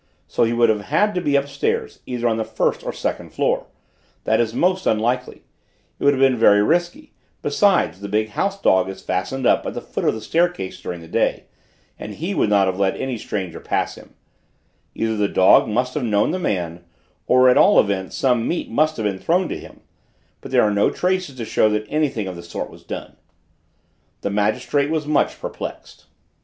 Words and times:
So 0.25 0.45
he 0.45 0.51
would 0.53 0.69
have 0.69 0.85
had 0.85 1.13
to 1.13 1.21
be 1.21 1.35
upstairs, 1.35 1.99
either 2.07 2.27
on 2.27 2.37
the 2.37 2.43
first 2.43 2.83
or 2.83 2.91
second 2.91 3.33
floor: 3.33 3.67
that 4.23 4.39
is 4.39 4.51
most 4.51 4.87
unlikely: 4.87 5.43
it 5.99 6.03
would 6.03 6.13
have 6.15 6.19
been 6.19 6.35
very 6.39 6.63
risky; 6.63 7.13
besides, 7.43 8.01
the 8.01 8.07
big 8.09 8.29
house 8.29 8.59
dog 8.59 8.89
is 8.89 9.03
fastened 9.03 9.45
up 9.45 9.63
at 9.67 9.75
the 9.75 9.79
foot 9.81 10.05
of 10.05 10.15
the 10.15 10.19
staircase 10.21 10.81
during 10.81 11.01
the 11.01 11.07
day, 11.07 11.43
and 11.99 12.15
he 12.15 12.33
would 12.33 12.49
not 12.49 12.65
have 12.65 12.79
let 12.79 12.99
any 12.99 13.15
stranger 13.15 13.59
pass 13.59 13.93
him: 13.93 14.15
either 14.95 15.15
the 15.15 15.27
dog 15.27 15.67
must 15.69 15.93
have 15.93 16.03
known 16.03 16.31
the 16.31 16.39
man, 16.39 16.83
or 17.27 17.47
at 17.47 17.55
all 17.55 17.79
events 17.79 18.17
some 18.17 18.47
meat 18.47 18.71
must 18.71 18.97
have 18.97 19.03
been 19.03 19.19
thrown 19.19 19.47
to 19.49 19.59
him; 19.59 19.81
but 20.41 20.49
there 20.49 20.63
are 20.63 20.71
no 20.71 20.89
traces 20.89 21.35
to 21.35 21.45
show 21.45 21.69
that 21.69 21.85
anything 21.89 22.25
of 22.25 22.35
the 22.35 22.41
sort 22.41 22.71
was 22.71 22.83
done." 22.83 23.17
The 24.21 24.31
magistrate 24.31 24.89
was 24.89 25.05
much 25.05 25.39
perplexed. 25.39 26.05